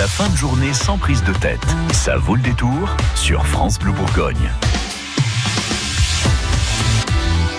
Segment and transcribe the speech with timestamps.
[0.00, 1.60] La fin de journée sans prise de tête.
[1.92, 4.50] Ça vaut le détour sur France Bleu Bourgogne.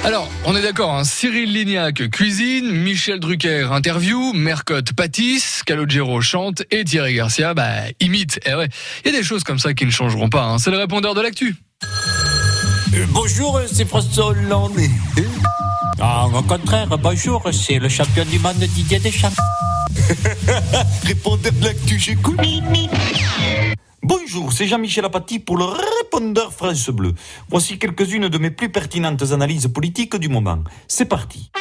[0.03, 1.03] Alors, on est d'accord, hein.
[1.03, 8.39] Cyril Lignac cuisine, Michel Drucker interview, Mercotte pâtisse, Calogero chante et Thierry Garcia bah, imite.
[8.47, 8.69] Eh ouais,
[9.05, 10.45] il y a des choses comme ça qui ne changeront pas.
[10.45, 10.57] Hein.
[10.57, 11.57] C'est le répondeur de l'actu.
[12.95, 14.81] Euh, bonjour, c'est François Hollande.
[15.99, 19.29] Ah, au contraire, bonjour, c'est le champion du monde Didier Deschamps.
[21.03, 21.51] Répondeur
[21.97, 22.39] j'écoute.
[24.03, 27.13] Bonjour, c'est Jean-Michel Apathy pour le répondeur France Bleu.
[27.49, 30.63] Voici quelques-unes de mes plus pertinentes analyses politiques du moment.
[30.87, 31.51] C'est parti.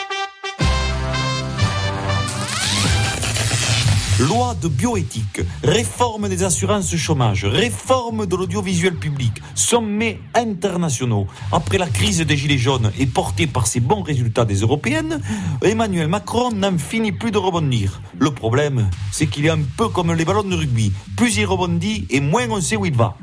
[4.28, 11.26] Loi de bioéthique, réforme des assurances chômage, réforme de l'audiovisuel public, sommets internationaux.
[11.50, 15.22] Après la crise des Gilets jaunes et portée par ces bons résultats des européennes,
[15.62, 18.02] Emmanuel Macron n'en finit plus de rebondir.
[18.18, 20.92] Le problème, c'est qu'il est un peu comme les ballons de rugby.
[21.16, 23.16] Plus il rebondit et moins on sait où il va.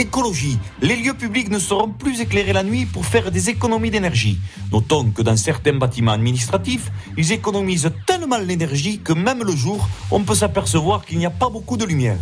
[0.00, 0.56] Écologie.
[0.80, 4.38] Les lieux publics ne seront plus éclairés la nuit pour faire des économies d'énergie.
[4.72, 10.20] Notons que dans certains bâtiments administratifs, ils économisent tellement l'énergie que même le jour, on
[10.20, 12.16] peut s'apercevoir qu'il n'y a pas beaucoup de lumière.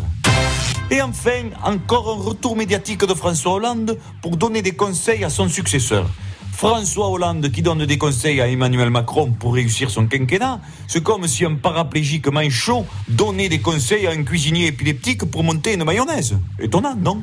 [0.90, 5.48] Et enfin, encore un retour médiatique de François Hollande pour donner des conseils à son
[5.48, 6.10] successeur.
[6.50, 11.28] François Hollande qui donne des conseils à Emmanuel Macron pour réussir son quinquennat, c'est comme
[11.28, 16.36] si un paraplégique manchot donnait des conseils à un cuisinier épileptique pour monter une mayonnaise.
[16.58, 17.22] Étonnant, non?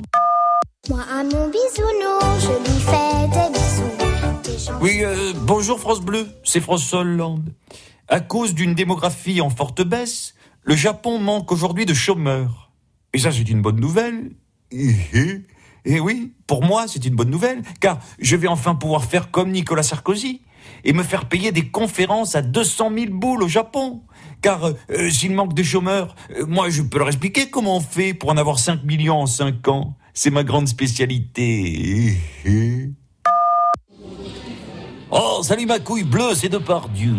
[0.90, 4.72] Moi, à mon bisounours, je lui fais des bisous.
[4.82, 7.54] Oui, euh, bonjour France Bleu, c'est François Hollande.
[8.08, 12.72] À cause d'une démographie en forte baisse, le Japon manque aujourd'hui de chômeurs.
[13.14, 14.32] Et ça, c'est une bonne nouvelle.
[14.72, 19.52] Et oui, pour moi, c'est une bonne nouvelle, car je vais enfin pouvoir faire comme
[19.52, 20.42] Nicolas Sarkozy
[20.84, 24.02] et me faire payer des conférences à 200 000 boules au Japon.
[24.42, 28.14] Car euh, s'il manque de chômeurs, euh, moi, je peux leur expliquer comment on fait
[28.14, 29.96] pour en avoir 5 millions en 5 ans.
[30.18, 32.16] C'est ma grande spécialité.
[35.12, 37.16] Oh, salut ma couille bleue, c'est de par Dieu.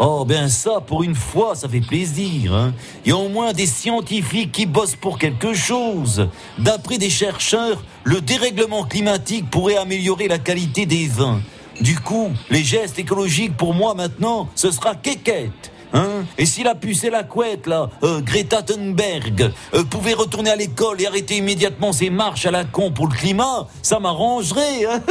[0.00, 2.52] Oh, ben ça, pour une fois, ça fait plaisir.
[2.52, 2.74] Hein.
[3.04, 6.28] Il y a au moins des scientifiques qui bossent pour quelque chose.
[6.58, 11.40] D'après des chercheurs, le dérèglement climatique pourrait améliorer la qualité des vins.
[11.80, 15.71] Du coup, les gestes écologiques pour moi maintenant, ce sera quéquette.
[15.92, 16.24] Hein?
[16.38, 20.56] Et si la puce et la couette, là, euh, Greta Thunberg, euh, pouvait retourner à
[20.56, 24.86] l'école et arrêter immédiatement ses marches à la con pour le climat, ça m'arrangerait.
[24.86, 25.02] Hein?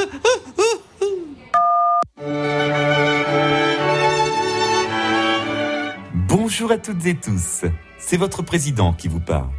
[6.28, 7.66] Bonjour à toutes et tous,
[8.00, 9.50] c'est votre président qui vous parle.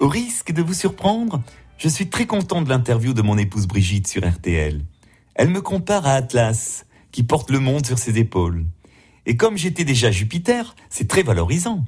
[0.00, 1.42] Au risque de vous surprendre,
[1.76, 4.80] je suis très content de l'interview de mon épouse Brigitte sur RTL.
[5.34, 8.64] Elle me compare à Atlas, qui porte le monde sur ses épaules.
[9.28, 11.84] Et comme j'étais déjà Jupiter, c'est très valorisant.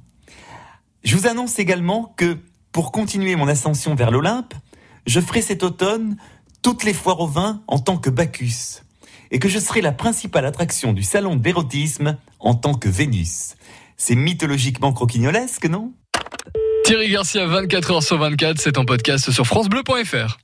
[1.02, 2.36] Je vous annonce également que,
[2.70, 4.52] pour continuer mon ascension vers l'Olympe,
[5.06, 6.18] je ferai cet automne
[6.60, 8.82] toutes les foires au vin en tant que Bacchus,
[9.30, 13.54] et que je serai la principale attraction du salon d'érotisme en tant que Vénus.
[13.96, 15.94] C'est mythologiquement croquignolesque, non?
[16.84, 20.40] Thierry Garcia, 24h sur 24, c'est en podcast sur FranceBleu.fr.